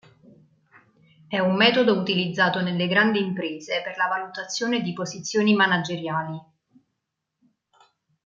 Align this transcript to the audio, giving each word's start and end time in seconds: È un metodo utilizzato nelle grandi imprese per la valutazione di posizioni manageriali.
È 1.27 1.37
un 1.37 1.55
metodo 1.55 1.93
utilizzato 1.95 2.59
nelle 2.59 2.87
grandi 2.87 3.19
imprese 3.19 3.83
per 3.83 3.97
la 3.97 4.07
valutazione 4.07 4.81
di 4.81 4.93
posizioni 4.93 5.53
manageriali. 5.53 6.39